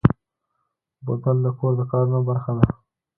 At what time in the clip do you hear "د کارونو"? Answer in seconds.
1.77-2.19